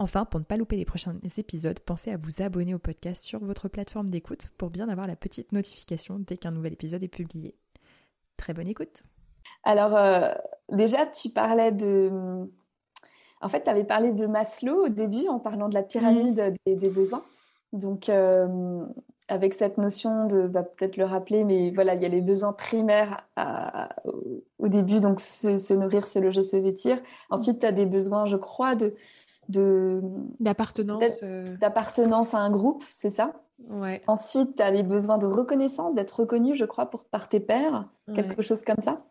[0.00, 3.40] Enfin, pour ne pas louper les prochains épisodes, pensez à vous abonner au podcast sur
[3.40, 7.56] votre plateforme d'écoute pour bien avoir la petite notification dès qu'un nouvel épisode est publié.
[8.36, 9.02] Très bonne écoute.
[9.64, 10.32] Alors, euh,
[10.70, 12.12] déjà, tu parlais de...
[13.40, 16.88] En fait, tu avais parlé de Maslow au début en parlant de la pyramide des,
[16.88, 17.24] besoins.
[17.72, 18.84] Donc, euh,
[19.26, 22.52] avec cette notion de, bah, peut-être le rappeler, mais voilà, il y a les besoins
[22.52, 23.26] primaires
[24.58, 27.00] au début, donc se, se, nourrir, se loger, se vêtir.
[27.30, 28.94] Ensuite, tu as des besoins, je crois, de,
[29.48, 30.00] de
[30.40, 31.56] d'appartenance euh.
[31.56, 33.32] d'appartenance à un groupe, c'est ça?
[33.68, 34.02] Ouais.
[34.06, 37.88] Ensuite, tu as les besoins de reconnaissance, d'être reconnu, je crois, pour, par tes pairs,
[38.14, 39.04] quelque chose comme ça?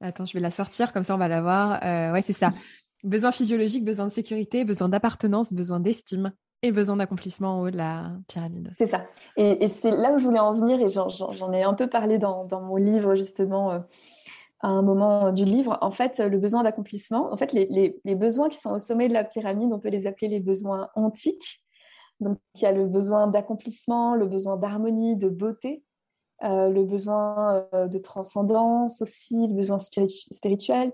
[0.00, 1.80] Attends, je vais la sortir, comme ça on va la voir.
[1.84, 2.50] Euh, ouais, c'est ça.
[3.04, 6.32] besoin physiologique, besoin de sécurité, besoin d'appartenance, besoin d'estime
[6.62, 8.72] et besoin d'accomplissement en haut de la pyramide.
[8.78, 9.04] C'est ça.
[9.36, 12.44] Et, c'est là où je voulais en venir, et j'en ai un peu parlé dans,
[12.44, 13.72] dans mon livre, justement.
[13.72, 13.78] Euh,
[14.60, 18.58] à un moment du livre, en fait, le besoin d'accomplissement, en fait, les, besoins qui
[18.58, 21.62] sont au sommet de la pyramide, on peut les appeler les besoins antiques.
[22.20, 25.84] Donc, il y a le besoin d'accomplissement, le besoin d'harmonie, de beauté,
[26.42, 30.92] euh, le besoin euh, de transcendance aussi, le besoin spirituel.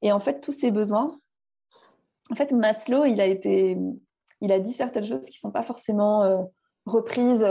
[0.00, 1.20] Et en fait, tous ces besoins,
[2.30, 3.76] en fait, Maslow, il a été,
[4.40, 6.38] il a dit certaines choses qui ne sont pas forcément euh,
[6.86, 7.44] reprises.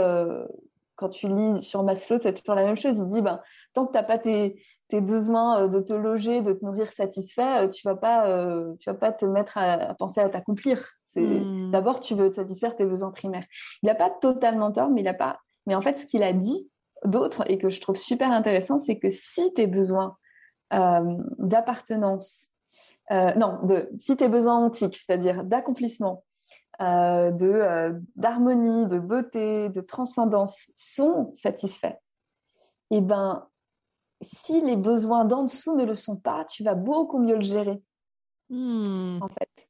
[0.96, 2.98] quand tu lis sur Maslow, c'est toujours la même chose.
[2.98, 3.40] Il dit, ben,
[3.74, 4.56] tant que tu n'as pas tes,
[4.92, 8.74] tes besoins euh, de te loger, de te nourrir satisfaits, euh, tu vas pas, euh,
[8.78, 10.86] tu vas pas te mettre à, penser à t'accomplir.
[11.04, 11.70] C'est hmm.
[11.70, 13.46] d'abord tu veux satisfaire tes besoins primaires.
[13.82, 15.38] Il n'a pas totalement tort, mais il a pas.
[15.66, 16.68] Mais en fait, ce qu'il a dit
[17.06, 20.16] d'autre et que je trouve super intéressant, c'est que si tes besoins
[21.38, 22.48] d'appartenance,
[23.10, 26.24] non, de si tes besoins antiques, c'est-à-dire d'accomplissement,
[26.80, 31.98] de d'harmonie, de beauté, de transcendance sont satisfaits,
[32.90, 33.46] et eh ben
[34.22, 37.82] si les besoins d'en dessous ne le sont pas, tu vas beaucoup mieux le gérer.
[38.48, 39.18] Hmm.
[39.20, 39.68] En fait.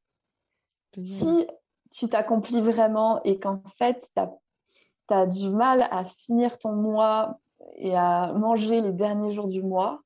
[1.02, 1.46] Si
[1.90, 7.38] tu t'accomplis vraiment et qu'en fait, tu as, du mal à finir ton mois
[7.76, 10.00] et à manger les derniers jours du mois,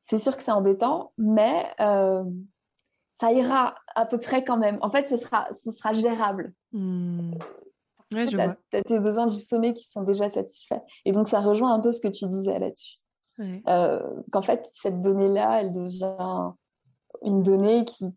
[0.00, 2.24] c'est sûr que c'est embêtant, mais euh,
[3.14, 4.78] ça ira à peu près quand même.
[4.80, 6.52] En fait, ce sera, ce sera gérable.
[6.72, 7.32] Hmm.
[8.10, 10.82] tu as, tes besoins du sommet qui sont déjà satisfaits.
[11.04, 12.99] Et donc, ça rejoint un peu ce que tu disais là-dessus.
[13.68, 14.00] Euh,
[14.32, 16.52] qu'en fait, cette donnée-là, elle devient
[17.22, 18.12] une donnée qui,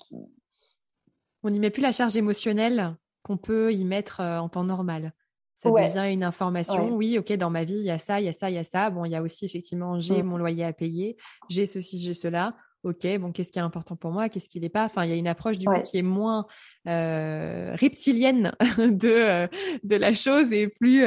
[1.44, 5.14] On n'y met plus la charge émotionnelle qu'on peut y mettre euh, en temps normal.
[5.56, 6.94] Ça devient une information.
[6.94, 8.60] Oui, ok, dans ma vie, il y a ça, il y a ça, il y
[8.60, 8.90] a ça.
[8.90, 10.26] Bon, il y a aussi effectivement, j'ai mm.
[10.26, 11.16] mon loyer à payer,
[11.50, 12.56] j'ai ceci, j'ai cela.
[12.84, 14.84] Ok, bon, qu'est-ce qui est important pour moi, qu'est-ce qui n'est pas?
[14.84, 16.48] Enfin, il y a une approche du coup qui est moins
[16.90, 19.48] euh, reptilienne de
[19.84, 21.06] de la chose et plus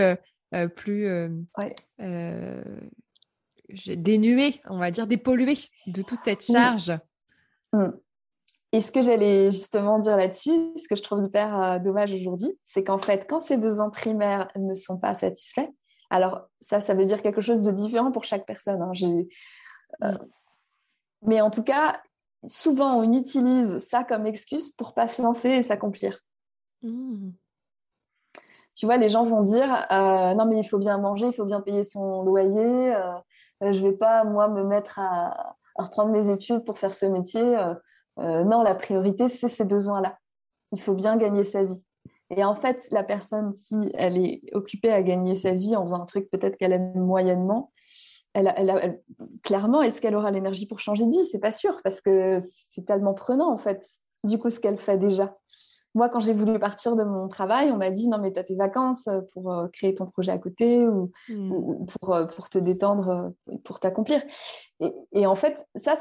[0.74, 1.06] plus
[3.96, 5.56] dénué, on va dire dépollué
[5.86, 6.92] de toute cette charge.
[7.72, 7.90] Mm.
[8.72, 12.58] Et ce que j'allais justement dire là-dessus, ce que je trouve hyper euh, dommage aujourd'hui,
[12.64, 15.68] c'est qu'en fait, quand ces besoins primaires ne sont pas satisfaits,
[16.10, 18.82] alors ça, ça veut dire quelque chose de différent pour chaque personne.
[18.82, 18.92] Hein.
[20.02, 20.18] Euh, mm.
[21.22, 22.00] mais en tout cas,
[22.46, 26.20] souvent, on utilise ça comme excuse pour pas se lancer et s'accomplir.
[26.82, 27.30] Mm.
[28.76, 31.46] Tu vois, les gens vont dire euh, non mais il faut bien manger, il faut
[31.46, 36.64] bien payer son loyer, euh, je vais pas moi me mettre à, reprendre mes études
[36.64, 37.42] pour faire ce métier.
[37.42, 37.74] Euh,
[38.18, 40.18] euh, non, la priorité c'est ces besoins-là.
[40.72, 41.82] Il faut bien gagner sa vie.
[42.30, 46.02] Et en fait, la personne, si elle est occupée à gagner sa vie en faisant
[46.02, 47.72] un truc peut-être qu'elle aime moyennement,
[48.34, 49.00] elle, elle,
[49.42, 51.26] clairement, est-ce qu'elle aura l'énergie pour changer de vie?
[51.30, 52.38] C'est pas sûr parce que
[52.70, 53.86] c'est tellement prenant en fait.
[54.24, 55.34] Du coup, ce qu'elle fait déjà.
[55.96, 58.44] Moi, quand j'ai voulu partir de mon travail, on m'a dit non, mais tu as
[58.44, 61.86] tes vacances euh, pour euh, créer ton projet à côté ou, hmm.
[61.86, 63.32] pour, euh, pour te détendre,
[63.64, 64.22] pour t'accomplir.
[65.12, 65.94] Et, en fait, ça,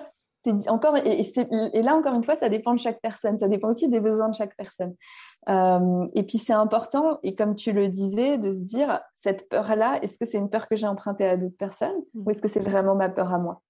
[0.68, 3.38] encore, et, là, encore une fois, ça dépend de chaque personne.
[3.38, 4.96] Ça dépend aussi des besoins de chaque personne.
[5.50, 10.00] Euh, et puis, c'est important, et comme tu le disais, de se dire, cette peur-là,
[10.02, 12.22] est-ce que c'est une peur que j'ai empruntée à d'autres personnes mmh.
[12.26, 13.62] ou est-ce que c'est vraiment ma peur à moi?